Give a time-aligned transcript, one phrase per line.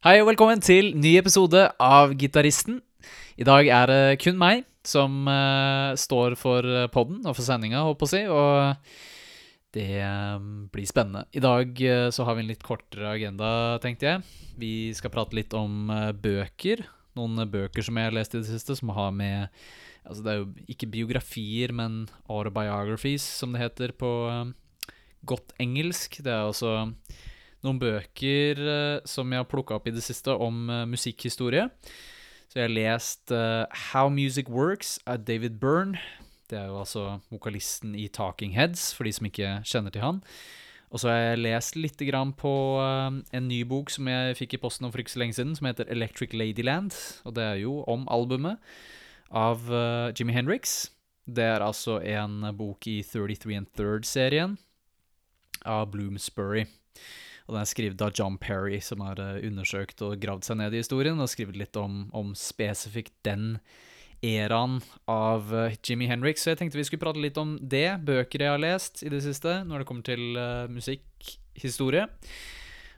[0.00, 2.78] Hei og velkommen til ny episode av Gitaristen.
[3.36, 7.98] I dag er det kun meg som uh, står for podden og for sendinga, holdt
[8.00, 8.22] på å si.
[8.24, 11.26] Og det eh, blir spennende.
[11.36, 13.50] I dag uh, så har vi en litt kortere agenda,
[13.84, 14.24] tenkte jeg.
[14.64, 16.86] Vi skal prate litt om uh, bøker.
[17.20, 19.52] Noen bøker som jeg har lest i det siste, som har med
[20.00, 24.94] Altså, det er jo ikke biografier, men autobiographies, som det heter på eh,
[25.28, 26.22] godt engelsk.
[26.24, 26.72] Det er altså
[27.66, 31.68] noen bøker eh, som jeg har plukka opp i det siste om eh, musikkhistorie.
[32.50, 36.00] Så jeg har lest eh, How Music Works av David Byrne.
[36.50, 40.24] Det er jo altså vokalisten i Talking Heads, for de som ikke kjenner til han.
[40.90, 42.00] Og så har jeg lest litt
[42.40, 42.52] på
[42.82, 45.86] en ny bok som jeg fikk i posten for ikke så lenge siden, som heter
[45.86, 46.90] Electric Ladyland.
[47.22, 48.58] Og det er jo om albumet
[49.30, 50.90] av uh, Jimi Hendrix.
[51.30, 54.58] Det er altså en bok i 33 and Third-serien
[55.62, 56.66] av Bloomsbury.
[57.50, 60.74] Og den er skrevet av John Perry, som har eh, undersøkt og gravd seg ned
[60.76, 63.56] i historien, og skrevet litt om, om spesifikt den
[64.22, 64.76] eraen
[65.10, 66.38] av uh, Jimmy Henrik.
[66.38, 69.24] Så jeg tenkte vi skulle prate litt om det, bøker jeg har lest i det
[69.24, 72.06] siste, når det kommer til uh, musikkhistorie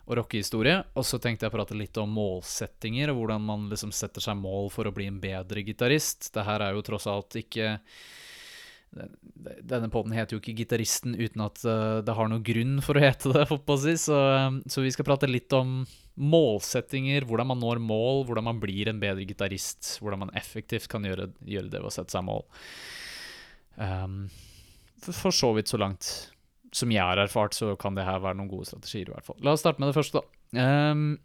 [0.02, 0.82] og rockehistorie.
[0.98, 4.36] Og så tenkte jeg å prate litt om målsettinger, og hvordan man liksom setter seg
[4.42, 6.28] mål for å bli en bedre gitarist.
[6.34, 7.78] Det her er jo tross alt ikke
[8.92, 13.02] denne poden heter jo ikke 'Gitaristen' uten at uh, det har noen grunn for å
[13.02, 13.46] hete det.
[13.48, 13.94] Å si.
[14.00, 14.18] så,
[14.48, 15.82] um, så, vi skal prate litt om
[16.20, 19.96] målsettinger, hvordan man når mål, hvordan man blir en bedre gitarist.
[20.02, 22.44] Hvordan man effektivt kan gjøre, gjøre, det ved å sette seg mål.
[23.80, 24.26] Um,
[25.00, 26.12] for, for, så vidt så langt
[26.72, 29.08] som jeg har erfart, så kan det her være noen gode strategier.
[29.08, 29.40] i hvert fall.
[29.44, 30.68] La oss starte med det første, da.
[30.92, 31.16] Um,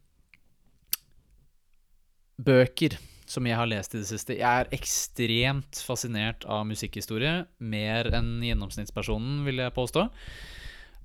[2.38, 2.96] bøker
[3.32, 4.38] som jeg har lest i det siste.
[4.40, 7.42] Jeg er ekstremt fascinert av musikkhistorie.
[7.60, 10.08] Mer enn gjennomsnittspersonen, vil jeg påstå.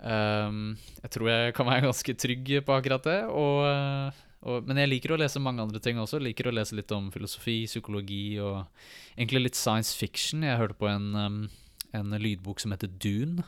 [0.03, 3.19] Um, jeg tror jeg kan være ganske trygg på akkurat det.
[3.31, 6.21] Og, og, men jeg liker å lese mange andre ting også.
[6.21, 8.65] Jeg liker å lese litt om filosofi, psykologi og
[9.17, 10.47] egentlig litt science fiction.
[10.47, 11.41] Jeg hørte på en, um,
[11.97, 13.47] en lydbok som heter Dune.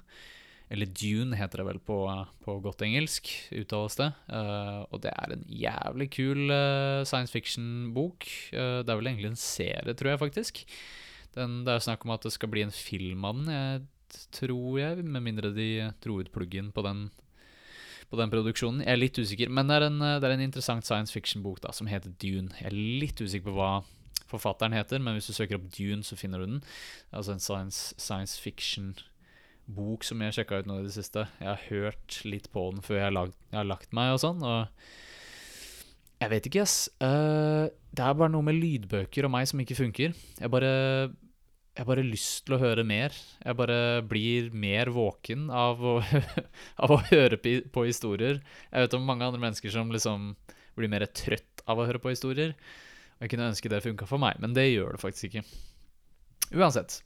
[0.73, 1.97] Eller Dune heter det vel på,
[2.45, 4.09] på godt engelsk, uttales det.
[4.31, 8.25] Uh, og det er en jævlig kul uh, science fiction-bok.
[8.55, 10.63] Uh, det er vel egentlig en serie, tror jeg faktisk.
[11.37, 13.85] Den, det er jo snakk om at det skal bli en film av den, jeg,
[14.41, 15.05] tror jeg.
[15.05, 15.69] Med mindre de
[16.05, 17.07] dro ut pluggen på den,
[18.09, 18.87] på den produksjonen.
[18.87, 21.77] Jeg er litt usikker, men det er en, det er en interessant science fiction-bok da,
[21.77, 22.55] som heter Dune.
[22.57, 23.75] Jeg er litt usikker på hva
[24.31, 26.63] forfatteren heter, men hvis du søker opp Dune, så finner du den.
[27.13, 29.11] Altså en science, science fiction-bok
[29.67, 31.27] bok som jeg sjekka ut nå i det siste.
[31.41, 34.23] Jeg har hørt litt på den før jeg har, lagt, jeg har lagt meg og
[34.23, 34.67] sånn, og
[36.23, 36.79] jeg vet ikke, ass.
[37.03, 40.15] Uh, det er bare noe med lydbøker og meg som ikke funker.
[40.41, 40.73] Jeg bare
[41.75, 43.15] jeg bare lyst til å høre mer.
[43.43, 45.97] Jeg bare blir mer våken av å,
[46.85, 48.39] av å høre på historier.
[48.71, 50.33] Jeg vet om mange andre mennesker som liksom
[50.79, 52.55] blir mer trøtt av å høre på historier.
[53.19, 55.43] Og jeg kunne ønske det funka for meg, men det gjør det faktisk ikke.
[56.55, 57.01] Uansett.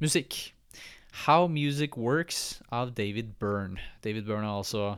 [0.00, 0.40] Musikk.
[1.12, 3.80] How Music Works av David Byrne.
[4.04, 4.96] David Byrne er altså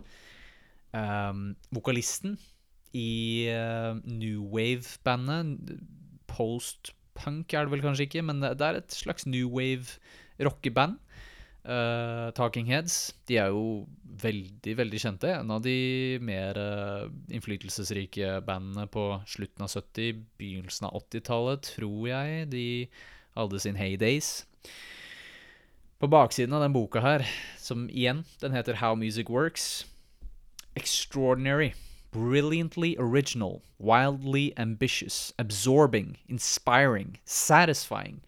[0.93, 2.39] um, vokalisten
[2.97, 5.77] i uh, New Wave-bandet.
[6.31, 10.99] Post-punk er det vel kanskje ikke, men det er et slags New Wave-rockeband.
[11.61, 13.85] Uh, Talking Heads de er jo
[14.23, 15.33] veldig veldig kjente.
[15.37, 22.09] En av de mer uh, innflytelsesrike bandene på slutten av 70-, begynnelsen av 80-tallet, tror
[22.09, 22.49] jeg.
[22.55, 22.67] De
[23.37, 24.41] hadde sin heydays.
[26.01, 27.27] På baksiden av den boka her,
[27.61, 29.85] som igjen, den heter How Music Works
[30.75, 31.75] Extraordinary,
[32.11, 38.23] brilliantly original, wildly ambitious, absorbing, inspiring, satisfying.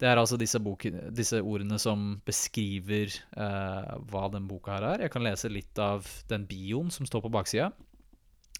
[0.00, 5.06] Det er altså disse, boken, disse ordene som beskriver uh, hva den boka her er.
[5.06, 7.70] Jeg kan lese litt av den bioen som står på baksida.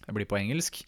[0.05, 0.85] Det blir på engelsk.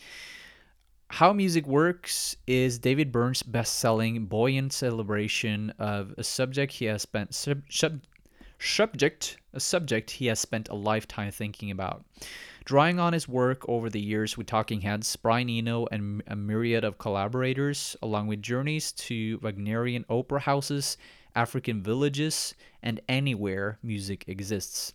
[1.10, 7.02] How Music Works is David Byrne's best selling, buoyant celebration of a subject he has
[7.02, 7.34] spent.
[7.34, 8.02] Sub, sub,
[8.60, 12.06] subject a subject he has spent a lifetime thinking about.
[12.66, 16.84] Drawing on his work over the years with Talking Heads, Brian Eno, and a myriad
[16.84, 20.98] of collaborators, along with journeys to Wagnerian opera houses,
[21.36, 22.54] African villages,
[22.84, 24.94] and anywhere music exists.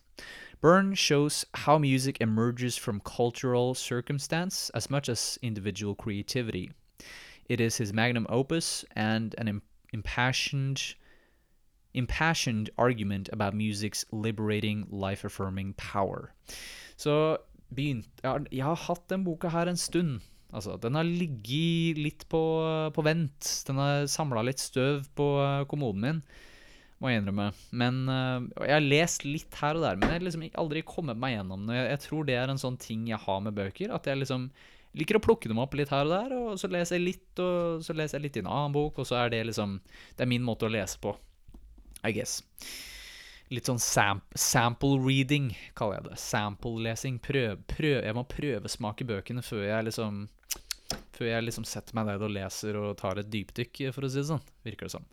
[0.62, 6.70] Byrne shows how music emerges from cultural circumstance as much as individual creativity.
[7.48, 9.60] It is his magnum opus and an
[9.92, 10.94] impassioned
[11.94, 16.32] impassioned argument about music's liberating, life-affirming power.
[16.96, 17.36] Så
[17.74, 20.20] begynt, jeg har hatt den boka her en stund.
[20.54, 22.40] Altså, den har ligget litt på,
[22.94, 23.64] på vent.
[23.66, 26.22] Den har samla litt støv på eh, kommoden min
[27.02, 27.48] må jeg innrømme.
[27.74, 31.18] Men uh, Jeg har lest litt her og der, men jeg har liksom aldri kommet
[31.18, 31.80] meg gjennom det.
[31.80, 33.90] Jeg, jeg, tror det er en sånn ting jeg har med bøker.
[33.96, 34.46] At jeg liksom
[34.98, 37.82] liker å plukke dem opp litt her og der, og så leser jeg litt, og
[37.84, 39.78] så leser jeg litt i en annen bok, og så er det liksom
[40.14, 41.14] Det er min måte å lese på,
[42.04, 42.42] I guess.
[43.52, 46.20] Litt sånn sam sample reading, kaller jeg det.
[46.22, 47.18] Sample-lesing.
[47.24, 50.22] Prøv, prøv, jeg må prøvesmake bøkene før jeg liksom
[51.16, 54.20] Før jeg liksom setter meg ned og leser og tar et dypdykk, for å si
[54.20, 54.44] det sånn.
[54.64, 55.04] Virker det som.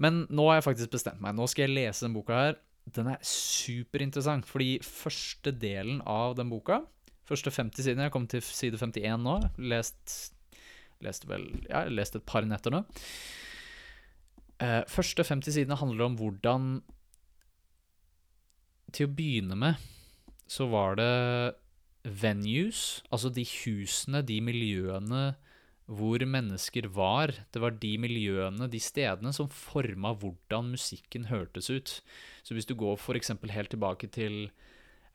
[0.00, 1.36] Men nå har jeg faktisk bestemt meg.
[1.38, 2.58] Nå skal jeg lese denne boka her.
[2.94, 6.82] Den er superinteressant, fordi første delen av den boka
[7.24, 9.38] Første 50 sidene Jeg kommet til side 51 nå.
[9.72, 10.34] Lest
[11.04, 12.82] lest vel Ja, lest et par netter nå.
[14.60, 16.68] Eh, første 50 sidene handler om hvordan
[18.92, 19.90] Til å begynne med
[20.44, 21.54] så var det
[22.04, 25.22] venues, altså de husene, de miljøene
[25.84, 27.32] hvor mennesker var.
[27.52, 31.98] Det var de miljøene, de stedene, som forma hvordan musikken hørtes ut.
[32.42, 33.32] Så hvis du går f.eks.
[33.52, 34.46] helt tilbake til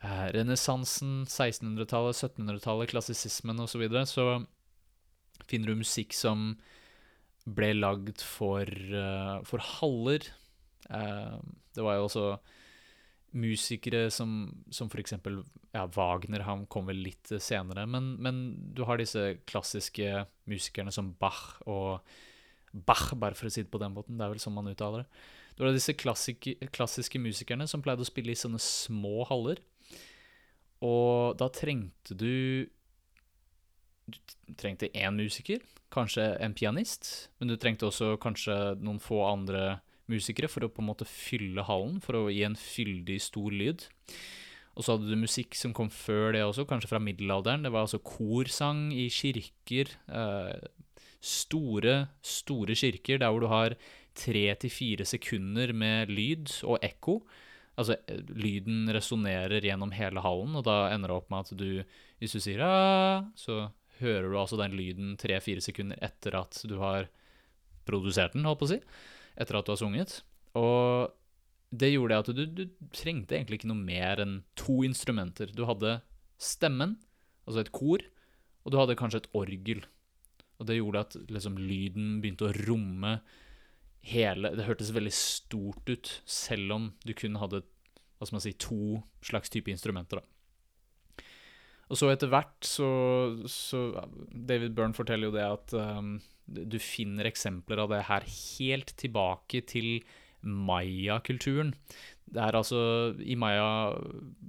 [0.03, 6.53] eh, renessansen, 1600-tallet, 1700-tallet, klassisismen osv., så, videre, så finner du musikk som
[7.49, 10.27] ble lagd for, uh, for haller.
[10.85, 11.39] Uh,
[11.73, 12.25] det var jo også
[13.37, 15.41] musikere som, som eksempel
[15.73, 18.41] ja, Wagner han kom vel litt senere, men, men,
[18.73, 21.99] du har disse klassiske musikerne som Bach og
[22.69, 25.03] Bach, bare for å si det på den måten, det er vel sånn man uttaler
[25.03, 25.21] det.
[25.57, 29.59] Du har disse klassike, klassiske musikerne som pleide å spille i sånne små haller.
[30.85, 32.69] Og da trengte du
[34.09, 35.59] Du trengte én musiker,
[35.93, 39.81] kanskje en pianist, men du trengte også kanskje noen få andre
[40.11, 43.85] musikere for å på en måte fylle hallen, for å gi en fyldig, stor lyd.
[44.77, 47.65] Og så hadde du musikk som kom før det også, kanskje fra middelalderen.
[47.65, 49.91] Det var altså korsang i kirker.
[50.07, 50.69] Eh,
[51.19, 53.75] store, store kirker der hvor du har
[54.19, 57.19] tre til fire sekunder med lyd og ekko.
[57.79, 57.95] Altså,
[58.35, 62.41] lyden resonnerer gjennom hele hallen, og da ender det opp med at du, hvis du
[62.43, 63.69] sier ah, så
[63.99, 67.07] hører du altså den lyden tre-fire sekunder etter at du har
[67.87, 68.79] produsert den, holdt på å si.
[69.39, 70.19] Etter at du har sunget.
[70.59, 71.13] Og
[71.69, 72.63] det gjorde at du, du
[72.95, 75.51] trengte egentlig ikke noe mer enn to instrumenter.
[75.53, 75.99] Du hadde
[76.41, 76.97] stemmen,
[77.45, 78.03] altså et kor,
[78.65, 79.83] og du hadde kanskje et orgel.
[80.59, 83.19] Og det gjorde at liksom, lyden begynte å romme
[84.09, 87.65] hele Det hørtes veldig stort ut, selv om du kun hadde
[88.19, 90.19] hva skal man si, to slags type instrumenter.
[90.19, 91.23] da.
[91.89, 92.89] Og så etter hvert så,
[93.49, 93.87] så
[94.29, 96.17] David Byrne forteller jo det at um,
[96.49, 99.99] du finner eksempler av det her helt tilbake til
[100.41, 101.73] maya-kulturen.
[102.29, 102.79] Det er altså
[103.19, 103.95] i maya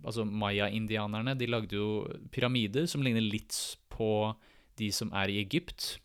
[0.05, 3.57] Altså maya-indianerne de lagde jo pyramider som ligner litt
[3.91, 4.33] på
[4.81, 5.97] de som er i Egypt.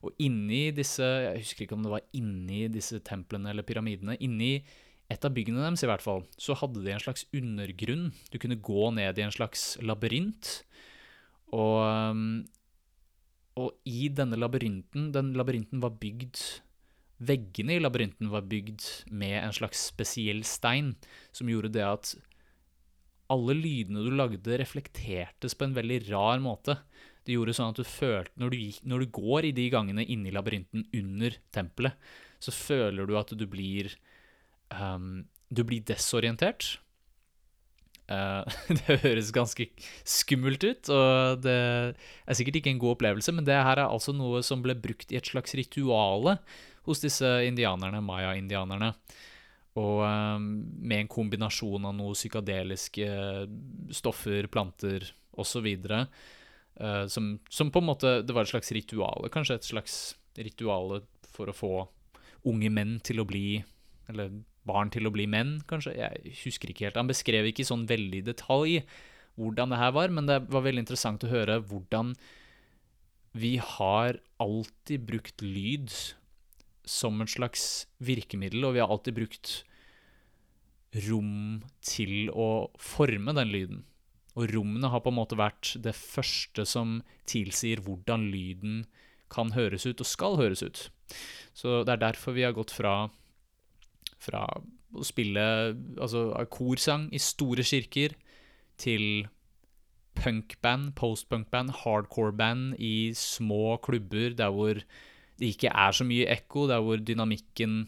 [0.00, 4.16] Og inni disse Jeg husker ikke om det var inni disse templene eller pyramidene.
[4.24, 4.62] Inni
[5.10, 8.10] et av byggene deres, i hvert fall, så hadde de en slags undergrunn.
[8.30, 10.60] Du kunne gå ned i en slags labyrint.
[11.50, 12.44] Og, um,
[13.58, 16.38] og i denne labyrinten Den labyrinten var bygd
[17.20, 20.94] Veggene i labyrinten var bygd med en slags spesiell stein,
[21.36, 22.14] som gjorde det at
[23.30, 26.78] alle lydene du lagde, reflektertes på en veldig rar måte.
[27.20, 30.06] Det gjorde sånn at du følte når du, gikk, når du går i de gangene
[30.08, 32.08] inni labyrinten under tempelet,
[32.40, 33.92] så føler du at du blir
[34.72, 36.78] um, Du blir desorientert.
[38.10, 38.42] Uh,
[38.80, 39.68] det høres ganske
[40.02, 41.56] skummelt ut, og det
[41.94, 45.14] er sikkert ikke en god opplevelse, men det her er altså noe som ble brukt
[45.14, 46.38] i et slags rituale
[46.88, 48.94] hos disse indianerne, maya-indianerne.
[49.78, 50.48] Og um,
[50.82, 53.06] med en kombinasjon av noe psykadeliske
[53.94, 55.06] stoffer, planter
[55.38, 55.68] osv.
[55.86, 59.96] Uh, som, som på en måte Det var et slags rituale, kanskje et slags
[60.38, 61.74] rituale for å få
[62.50, 63.60] unge menn til å bli
[64.10, 64.32] Eller
[64.68, 65.94] barn til å bli menn, kanskje.
[65.98, 66.98] Jeg husker ikke helt.
[67.00, 68.80] Han beskrev ikke i sånn veldig detalj
[69.40, 72.12] hvordan det her var, men det var veldig interessant å høre hvordan
[73.40, 75.92] vi har alltid brukt lyd
[76.84, 79.52] som et slags virkemiddel, og vi har alltid brukt
[81.06, 83.84] rom til å forme den lyden.
[84.38, 87.00] Og rommene har på en måte vært det første som
[87.30, 88.84] tilsier hvordan lyden
[89.30, 90.88] kan høres ut og skal høres ut.
[91.54, 93.10] Så det er derfor vi har gått fra,
[94.20, 95.42] fra å spille
[96.00, 98.16] altså korsang i store kirker
[98.80, 99.28] til
[100.18, 104.82] punkband, postpunkband, hardcore-band i små klubber der hvor
[105.40, 107.86] det ikke er så mye ekko, der hvor dynamikken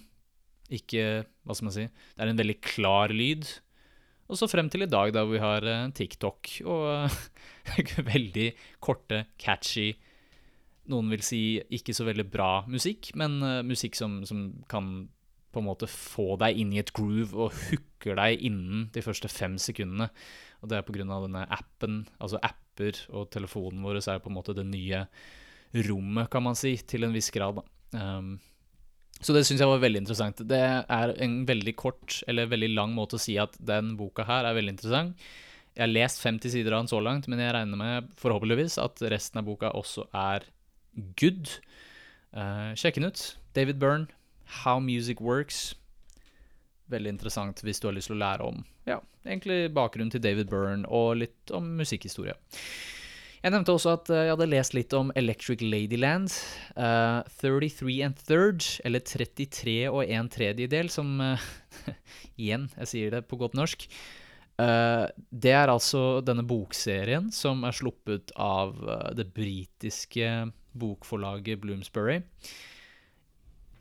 [0.73, 1.83] ikke Hva skal man si?
[1.85, 3.45] Det er en veldig klar lyd.
[4.31, 7.17] Og så frem til i dag, da vi har uh, TikTok og uh,
[8.13, 8.47] veldig
[8.81, 9.91] korte, catchy
[10.89, 11.43] Noen vil si
[11.77, 15.11] ikke så veldig bra musikk, men uh, musikk som, som, kan
[15.53, 19.29] på en måte få deg inn i et groove og hooker deg innen de første
[19.31, 20.09] fem sekundene.
[20.63, 24.57] Og det er av denne appen, altså apper, og telefonen vår er på en måte
[24.57, 25.05] det nye
[25.89, 27.61] rommet, kan man si, til en viss grad.
[27.93, 28.37] Um,
[29.23, 30.43] så det syns jeg var veldig interessant.
[30.49, 34.49] Det er en veldig kort, eller veldig lang måte å si at den boka her
[34.49, 35.29] er veldig interessant.
[35.73, 39.01] Jeg har lest 50 sider av den så langt, men jeg regner med, forhåpentligvis, at
[39.13, 40.45] resten av boka også er
[41.21, 41.49] good.
[42.37, 43.25] Uh, sjekk den ut.
[43.57, 44.09] David Byrne,
[44.63, 45.73] How Music Works.
[46.93, 50.51] Veldig interessant hvis du har lyst til å lære om ja, egentlig bakgrunnen til David
[50.51, 52.35] Byrne og litt om musikkhistorie.
[53.43, 56.31] Jeg nevnte også at jeg hadde lest litt om Electric Ladyland.
[56.77, 61.49] Uh, 33 and third, eller 33 og en tredjedel, som uh,
[62.43, 63.89] Igjen, jeg sier det på godt norsk.
[64.63, 68.79] Uh, det er altså denne bokserien som er sluppet av
[69.19, 70.31] det britiske
[70.79, 72.21] bokforlaget Bloomsbury.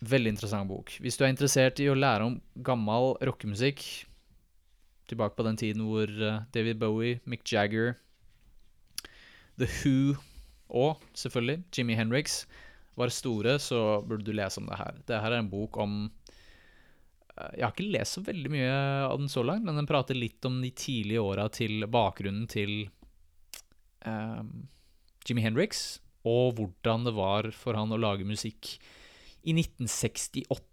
[0.01, 0.95] Veldig interessant bok.
[0.97, 3.83] Hvis du er interessert i å lære om gammel rockemusikk,
[5.11, 6.09] tilbake på den tiden hvor
[6.55, 7.97] David Bowie, Mick Jagger
[9.59, 10.15] The Who
[10.71, 12.45] og selvfølgelig Jimmy Henriks
[12.99, 14.97] var store, så burde du lese om det her.
[15.07, 18.71] Det her er en bok om eh, Jeg har ikke lest så veldig mye
[19.07, 22.89] av den så langt, men den prater litt om de tidlige åra til bakgrunnen til
[24.05, 24.67] um,
[25.27, 28.75] Jimmy Henriks, og hvordan det var for han å lage musikk
[29.43, 30.67] i 1968.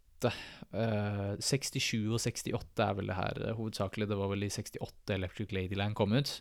[0.75, 4.09] Uh, 67 og 68 er vel det her uh, hovedsakelig.
[4.11, 6.35] Det var vel i 68 Electric Ladyland kom ut.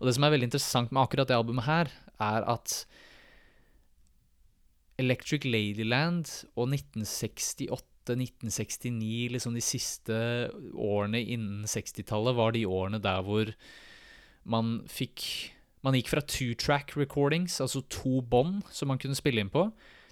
[0.00, 2.80] Og det som er veldig interessant med akkurat det albumet her, er at
[5.00, 10.16] Electric Ladyland og 1968 1969, liksom de siste
[10.74, 13.52] årene innen 60-tallet, var de årene der hvor
[14.44, 19.48] man fikk Man gikk fra two-track recordings, altså to bånd som man kunne spille inn
[19.48, 19.62] på,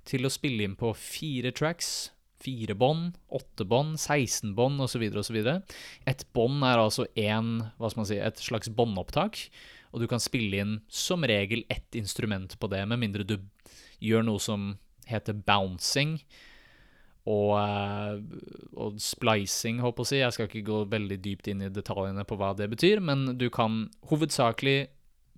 [0.08, 5.04] til å spille inn på fire tracks, fire bånd, åtte bånd, 16 bånd osv.
[5.20, 5.38] osv.
[6.08, 9.48] Et bånd er altså en, hva skal man si, et slags båndopptak
[9.92, 13.38] og du kan spille inn som regel ett instrument på det, med mindre du
[14.04, 14.70] gjør noe som
[15.08, 16.18] heter bouncing
[17.28, 18.20] og, eh,
[18.76, 20.20] og splicing, håper jeg å si.
[20.20, 23.48] Jeg skal ikke gå veldig dypt inn i detaljene på hva det betyr, men du
[23.52, 24.88] kan hovedsakelig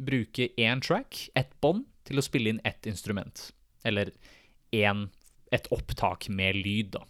[0.01, 3.51] bruke én track, ett bånd, til å spille inn ett instrument.
[3.87, 4.11] Eller
[4.77, 5.09] én,
[5.51, 7.05] et opptak med lyd, da.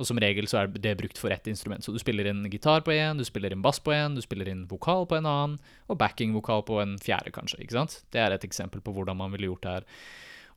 [0.00, 1.84] Og som regel så er det brukt for ett instrument.
[1.84, 4.48] Så du spiller inn gitar på én, du spiller inn bass på én, du spiller
[4.48, 5.58] inn vokal på en annen,
[5.92, 7.60] og backing-vokal på en fjerde, kanskje.
[7.60, 7.98] ikke sant?
[8.12, 9.88] Det er et eksempel på hvordan man ville gjort det her.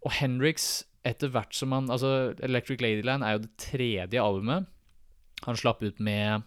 [0.08, 4.70] Og Henriks, etter hvert som han Altså, Electric Ladyland er jo det tredje albumet
[5.44, 6.44] han slapp ut med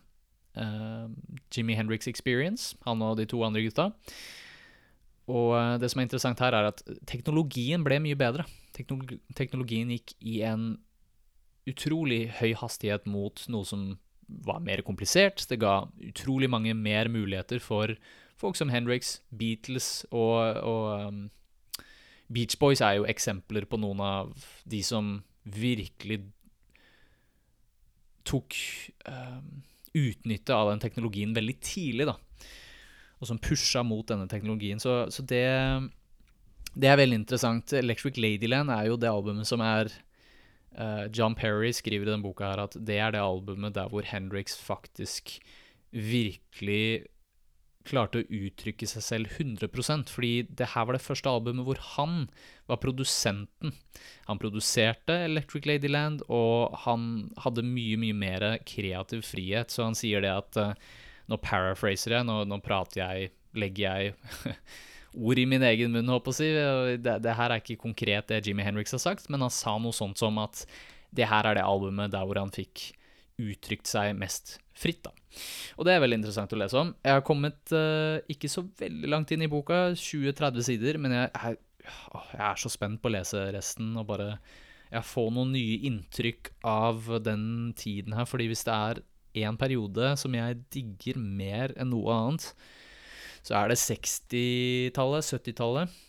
[0.57, 1.09] uh,
[1.53, 3.91] Jimmy Henriks Experience, han og de to andre gutta.
[5.27, 8.47] Og uh, det som er interessant her, er at teknologien ble mye bedre.
[8.77, 10.75] Teknologi teknologien gikk i en
[11.67, 13.89] utrolig høy hastighet mot noe som
[14.47, 15.45] var mer komplisert.
[15.51, 17.95] Det ga utrolig mange mer muligheter for
[18.39, 21.21] folk som Henriks, Beatles og, og um,
[22.33, 26.21] Beach Boys er jo eksempler på noen av de som virkelig
[28.27, 28.57] tok
[29.07, 29.63] um,
[29.97, 32.17] utnytte av den teknologien veldig tidlig, da.
[33.21, 34.81] Og som pusha mot denne teknologien.
[34.83, 35.47] Så, så det,
[36.77, 37.73] det er veldig interessant.
[37.79, 39.93] Electric Ladyland er jo det albumet som er
[40.77, 44.05] Uh, John Perry skriver i denne boka her at det er det albumet der hvor
[44.05, 45.39] Hendrix faktisk
[45.89, 47.07] virkelig
[47.87, 52.27] klarte å uttrykke seg selv 100% fordi det her var det første albumet hvor han
[52.69, 53.73] var produsenten.
[54.27, 60.25] Han produserte Electric Ladyland, og han hadde mye, mye mer kreativ frihet, så han sier
[60.27, 60.75] det at uh,
[61.31, 64.57] Nå paraphraser jeg, nå, nå prater jeg, legger jeg
[65.27, 67.01] ord i min egen munn, håper jeg å si.
[67.03, 69.97] Det, det, her er ikke konkret det Jimmy Henriks har sagt, men han sa noe
[69.97, 70.67] sånt som at
[71.17, 72.91] det her er det albumet der hvor han fikk
[73.41, 75.13] uttrykt seg mest fritt, da.
[75.77, 76.93] Og det er veldig interessant å lese om.
[77.05, 81.29] Jeg har kommet uh, ikke så veldig langt inn i boka, 20-30 sider, men jeg
[81.33, 84.37] er, jeg er, så spent på å lese resten og bare
[84.87, 89.03] jeg får noen nye inntrykk av den tiden her, fordi hvis det er
[89.37, 92.51] én periode som jeg digger mer enn noe annet,
[93.47, 96.03] så er det 60-tallet, 70-tallet.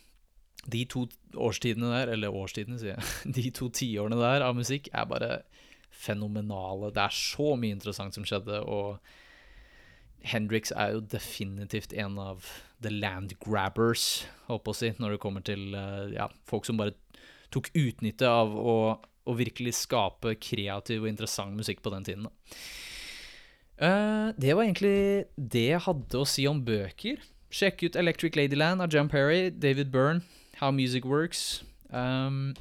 [0.68, 1.06] De to
[1.38, 5.32] årstidene der, eller årstidene, sier jeg, de to tiårene der av musikk er bare
[5.94, 6.92] fenomenale.
[6.94, 8.98] Det er så mye interessant som skjedde, og
[10.28, 12.48] Hendrix er jo definitivt en av
[12.84, 16.80] the land grabbers, holdt jeg å si, når det kommer til eh, ja, folk som
[16.80, 16.96] bare
[17.54, 22.28] tok utnytte av å, å, virkelig skape kreativ og interessant musikk på den tiden.
[22.28, 22.58] Da.
[23.78, 27.22] Uh, det var egentlig det jeg hadde å si om bøker.
[27.54, 30.26] Sjekk ut Electric Ladyland av John Perry, David Byrne,
[30.60, 31.62] How Music Works.
[31.94, 32.56] Um,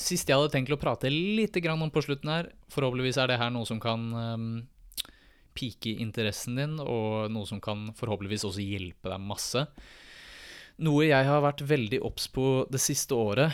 [0.00, 3.50] siste jeg hadde tenkt å prate litt om på slutten her, forhåpentligvis er det her
[3.52, 4.46] noe som kan um,
[5.58, 9.66] pike interessen din, og noe som kan forhåpentligvis også hjelpe deg masse.
[10.80, 13.52] Noe jeg har vært veldig obs på det siste året,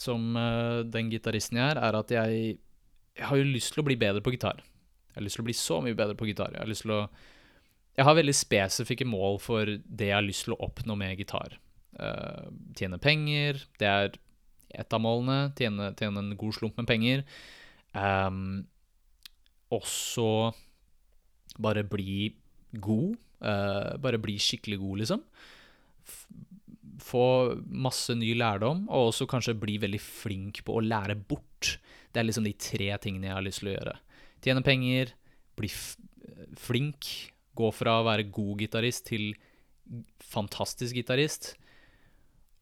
[0.00, 2.56] som uh, den gitaristen jeg er, er at jeg,
[3.18, 4.62] jeg har jo lyst til å bli bedre på gitar.
[5.16, 6.52] Jeg har lyst til å bli så mye bedre på gitar.
[6.52, 7.00] Jeg har lyst til å
[7.96, 11.54] Jeg har veldig spesifikke mål for det jeg har lyst til å oppnå med gitar.
[11.96, 14.18] Uh, tjene penger, det er
[14.76, 15.54] et av målene.
[15.56, 17.24] Tjene, tjene en god slump med penger.
[17.96, 18.66] Um,
[19.72, 20.52] også
[21.56, 22.34] bare bli
[22.76, 23.16] god.
[23.40, 25.24] Uh, bare bli skikkelig god, liksom.
[26.04, 26.26] F
[27.02, 31.76] få masse ny lærdom, og også kanskje bli veldig flink på å lære bort.
[32.12, 33.96] Det er liksom de tre tingene jeg har lyst til å gjøre.
[34.46, 35.10] Tjene penger,
[35.58, 35.68] bli
[36.62, 37.08] flink,
[37.58, 39.32] gå fra å være god gitarist til
[40.22, 41.54] fantastisk gitarist.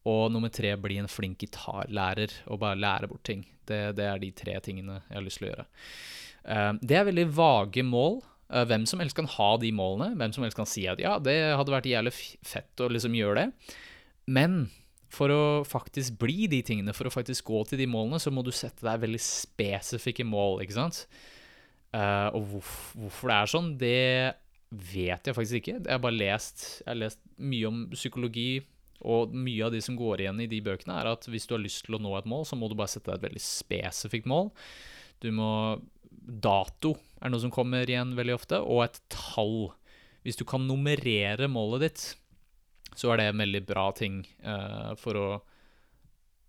[0.08, 3.44] Og nummer tre, bli en flink gitarlærer og bare lære bort ting.
[3.68, 5.66] Det, det er de tre tingene jeg har lyst til å gjøre.
[6.54, 8.18] Eh, det er veldig vage mål.
[8.52, 10.12] Eh, hvem som helst kan ha de målene.
[10.20, 12.12] Hvem som helst kan si at ja, det hadde vært jævlig
[12.44, 13.76] fett å liksom gjøre det.
[14.32, 14.66] Men
[15.14, 18.44] for å faktisk bli de tingene, for å faktisk gå til de målene, så må
[18.44, 21.04] du sette deg veldig spesifikke mål, ikke sant?
[21.94, 23.98] Eh, og hvorf hvorfor det er sånn, det
[24.74, 25.76] vet jeg faktisk ikke.
[25.78, 28.64] Jeg har bare lest, jeg har lest mye om psykologi,
[29.04, 31.62] og mye av de som går igjen i de bøkene, er at hvis du har
[31.62, 34.30] lyst til å nå et mål, så må du bare sette deg et veldig spesifikt
[34.30, 34.50] mål.
[35.22, 35.50] Du må
[36.24, 39.74] Dato er noe som kommer igjen veldig ofte, og et tall.
[40.24, 42.04] Hvis du kan nummerere målet ditt,
[42.96, 45.26] så er det en veldig bra ting uh, for å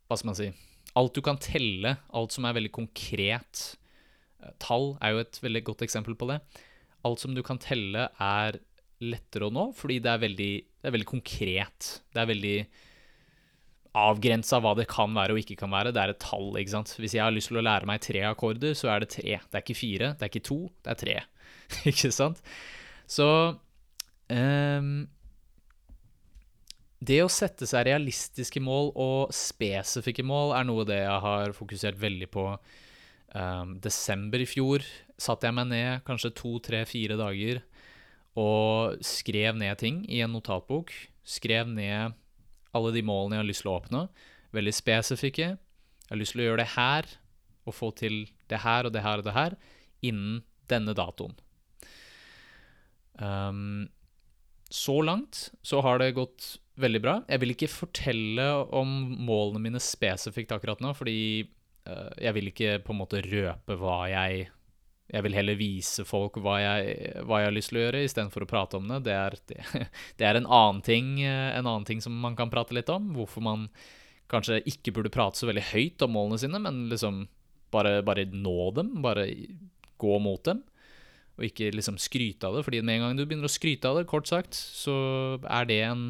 [0.05, 0.51] Hva skal man si
[0.95, 3.63] Alt du kan telle, alt som er veldig konkret.
[4.61, 6.39] Tall er jo et veldig godt eksempel på det.
[7.05, 8.59] Alt som du kan telle, er
[9.03, 11.89] lettere å nå, fordi det er veldig, det er veldig konkret.
[12.13, 12.57] Det er veldig
[13.95, 15.93] avgrensa hva det kan være og ikke kan være.
[15.95, 16.95] Det er et tall, ikke sant.
[16.99, 19.37] Hvis jeg har lyst til å lære meg tre akkorder, så er det tre.
[19.39, 21.17] Det er ikke fire, det er ikke to, det er tre.
[21.91, 22.41] ikke sant?
[23.09, 23.27] Så
[24.33, 24.95] um,
[27.05, 31.99] Det å sette seg realistiske mål og spesifikke mål er noe det jeg har fokusert
[32.01, 32.49] veldig på.
[33.35, 34.85] Ehm, desember i fjor
[35.19, 37.61] satte jeg meg ned kanskje to, tre, fire dager
[38.39, 40.91] og skrev ned ting i en notatbok.
[41.25, 42.15] Skrev ned
[42.75, 44.01] alle de målene jeg har lyst til å oppnå.
[44.55, 45.47] Veldig spesifikke.
[45.55, 47.07] Jeg har lyst til å gjøre det her,
[47.65, 49.55] og få til det her og det her og det her,
[50.05, 51.33] innen denne datoen.
[53.15, 53.87] Um,
[54.69, 57.15] så langt så har det gått veldig bra.
[57.31, 58.91] Jeg vil ikke fortelle om
[59.25, 61.47] målene mine spesifikt akkurat nå, fordi
[61.85, 64.47] jeg vil ikke på en måte røpe hva jeg
[65.11, 66.95] Jeg vil heller vise folk hva jeg,
[67.29, 69.03] hva jeg har lyst til å gjøre, istedenfor å prate om det.
[69.05, 69.59] Det er, det,
[70.17, 73.11] det er en, annen ting, eh, en annen ting som man kan prate litt om.
[73.13, 73.67] Hvorfor man
[74.33, 77.27] kanskje ikke burde prate så veldig høyt om målene sine, men liksom
[77.75, 78.95] bare, bare nå dem.
[79.05, 79.27] Bare
[80.01, 80.63] gå mot dem.
[81.35, 83.99] Og ikke liksom skryte av det, fordi med en gang du begynner å skryte av
[83.99, 84.95] det, kort sagt, så
[85.43, 86.07] er det en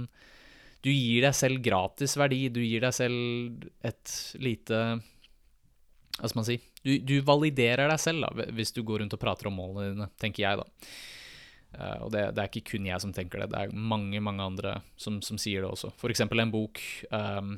[0.86, 2.46] Du gir deg selv gratis verdi.
[2.54, 5.02] Du gir deg selv et lite
[6.16, 6.56] Hva skal man si?
[6.86, 10.10] Du, du validerer deg selv da, hvis du går rundt og prater om målene dine,
[10.22, 10.90] tenker jeg, da.
[11.76, 14.44] Uh, og det, det er ikke kun jeg som tenker det, det er mange mange
[14.46, 15.92] andre som, som sier det også.
[16.08, 16.80] Eksempel en bok
[17.12, 17.58] um,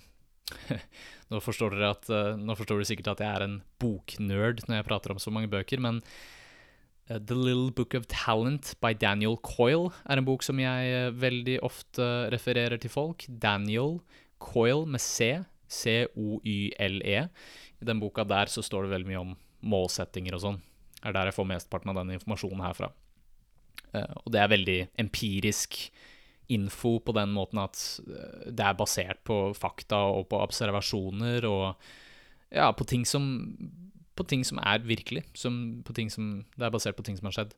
[1.29, 4.79] nå, forstår dere at, uh, nå forstår dere sikkert at jeg er en boknerd når
[4.79, 9.37] jeg prater om så mange bøker, men uh, The Little Book of Talent by Daniel
[9.45, 13.27] Coyle er en bok som jeg veldig ofte refererer til folk.
[13.29, 13.99] Daniel
[14.41, 17.27] Coyle med C, C-O-Y-L-E.
[17.81, 19.35] I den boka der så står det veldig mye om
[19.67, 20.61] målsettinger og sånn.
[20.97, 22.91] Det er der jeg får mesteparten av den informasjonen herfra.
[23.93, 25.79] Eh, og det er veldig empirisk
[26.53, 31.67] info på den måten at eh, det er basert på fakta og på observasjoner og
[32.53, 33.27] ja, på ting som
[34.17, 35.23] på ting som er virkelig.
[35.37, 37.53] Som, på ting som, det er basert på ting som har skjedd.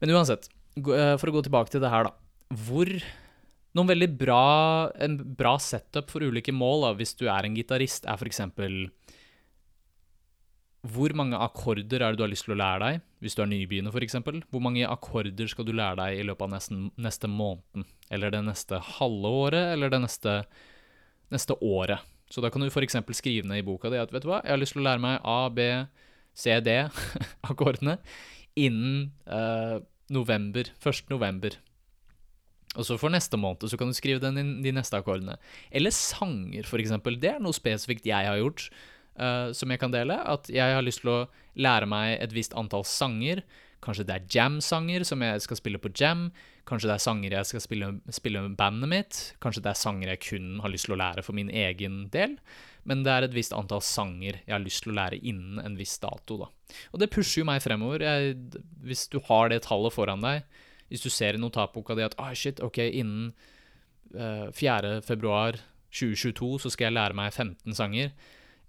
[0.00, 0.48] Men uansett,
[0.80, 2.56] eh, for å gå tilbake til det her, da.
[2.66, 2.90] Hvor
[3.76, 4.42] Noen veldig bra
[5.02, 8.40] En bra setup for ulike mål, da, hvis du er en gitarist, er f.eks.
[10.92, 13.50] Hvor mange akkorder er det du har lyst til å lære deg, hvis du er
[13.50, 14.18] nybegynner f.eks.?
[14.52, 17.86] Hvor mange akkorder skal du lære deg i løpet av nesten, neste måneden?
[18.12, 20.36] Eller det neste halve året, eller det neste,
[21.34, 22.04] neste året?
[22.30, 22.98] Så da kan du f.eks.
[23.18, 25.02] skrive ned i boka di at vet du hva, jeg har lyst til å lære
[25.02, 25.68] meg A, B,
[26.36, 27.98] C, D-akkordene
[28.66, 29.78] innen eh,
[30.12, 31.06] november, 1.
[31.12, 31.56] november.
[32.76, 35.38] Og så for neste måned så kan du skrive den inn de neste akkordene.
[35.70, 37.16] Eller sanger, eksempel.
[37.20, 38.68] Det er noe spesifikt jeg har gjort
[39.18, 40.18] eh, som jeg kan dele.
[40.22, 41.22] At jeg har lyst til å
[41.58, 43.42] lære meg et visst antall sanger.
[43.84, 46.30] Kanskje det er jam-sanger som jeg skal spille på jam.
[46.66, 49.18] Kanskje det er sanger jeg skal spille, spille med bandet mitt.
[49.42, 52.38] Kanskje det er sanger jeg kun har lyst til å lære for min egen del.
[52.86, 55.76] Men det er et visst antall sanger jeg har lyst til å lære innen en
[55.78, 56.38] viss dato.
[56.42, 56.50] Da.
[56.94, 58.02] Og det pusher jo meg fremover.
[58.06, 60.46] Jeg, hvis du har det tallet foran deg,
[60.90, 63.32] hvis du ser i notatboka di at ah, shit, ok, innen
[64.14, 65.00] uh, 4.
[65.06, 65.58] februar
[65.90, 68.12] 2022 så skal jeg lære meg 15 sanger.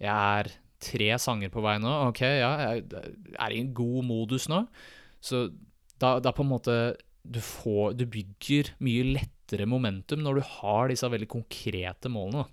[0.02, 0.52] Jeg er
[0.84, 1.92] tre sanger på vei nå.
[2.12, 2.86] Ok, ja, jeg
[3.34, 4.64] er i en god modus nå.
[5.24, 5.48] Så
[5.98, 6.76] da, da på en måte
[7.28, 12.46] du, får, du bygger mye lettere momentum når du har disse veldig konkrete målene.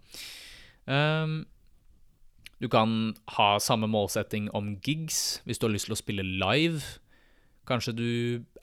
[0.88, 1.42] Um,
[2.62, 6.82] du kan ha samme målsetting om gigs hvis du har lyst til å spille live.
[7.68, 8.08] Kanskje du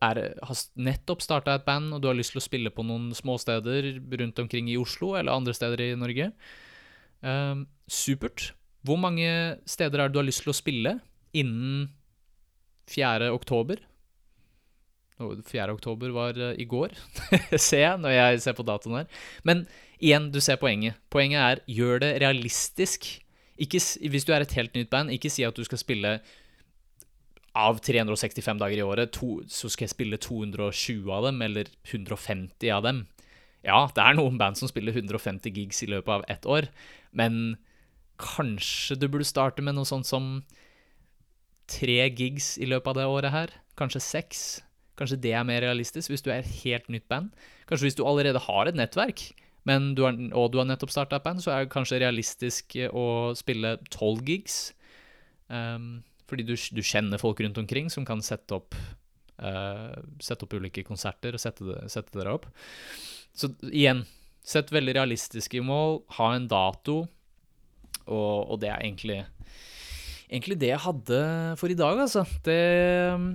[0.02, 3.12] er, har nettopp starta et band og du har lyst til å spille på noen
[3.18, 6.32] småsteder rundt omkring i Oslo eller andre steder i Norge.
[7.22, 8.52] Um, supert.
[8.86, 9.30] Hvor mange
[9.70, 10.98] steder er det du har lyst til å spille
[11.38, 11.90] innen
[12.92, 13.30] 4.
[13.34, 13.82] oktober?
[15.22, 15.70] 4.
[15.70, 16.96] oktober var uh, i går,
[17.62, 19.26] ser jeg når jeg ser på datoen her.
[19.46, 19.66] Men
[20.02, 20.98] igjen, du ser poenget.
[21.14, 23.06] Poenget er gjør det realistisk.
[23.62, 26.16] Ikke, hvis du er et helt nytt band, ikke si at du skal spille
[27.52, 32.72] av 365 dager i året, to, så skal jeg spille 220 av dem, eller 150
[32.74, 33.04] av dem.
[33.62, 36.72] Ja, det er noen band som spiller 150 gigs i løpet av ett år,
[37.14, 37.60] men
[38.22, 40.40] kanskje du burde starte med noe sånt som
[41.72, 43.56] tre gigs i løpet av det året her?
[43.80, 44.44] Kanskje seks?
[45.00, 47.32] Kanskje det er mer realistisk hvis du er et helt nytt band?
[47.70, 49.32] Kanskje hvis du allerede har et nettverk,
[49.70, 52.78] men du har, og du har nettopp starta et band, så er det kanskje realistisk
[52.90, 53.06] å
[53.38, 54.72] spille tolv gigs.
[55.52, 58.78] Um, fordi du, du, kjenner folk rundt omkring som kan sette opp,
[59.44, 62.48] uh, sette opp ulike konserter og sette, sette dere opp.
[63.36, 64.06] Så igjen,
[64.44, 67.04] sett veldig realistiske mål, ha en dato,
[68.08, 69.22] og, og det er egentlig,
[70.30, 71.22] egentlig det jeg hadde
[71.62, 72.26] for i dag, altså.
[72.46, 72.60] Det
[73.16, 73.32] um,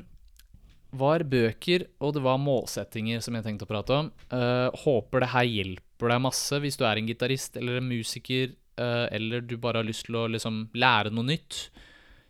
[0.96, 4.12] var bøker, og det var målsettinger som jeg tenkte å prate om.
[4.32, 8.54] Uh, håper det her hjelper deg masse hvis du er en gitarist eller en musiker,
[8.80, 11.66] uh, eller du bare har lyst til å liksom lære noe nytt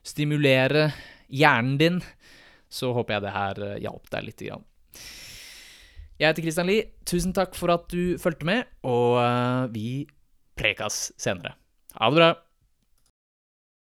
[0.07, 0.90] stimulere
[1.33, 2.01] hjernen din,
[2.70, 4.44] så håper jeg det her eh, hjalp deg litt.
[4.46, 4.66] Grann.
[6.16, 6.88] Jeg heter Christian Lie.
[7.09, 9.88] Tusen takk for at du fulgte med, og eh, vi
[10.57, 11.57] prekas senere.
[11.98, 12.45] Ha det bra.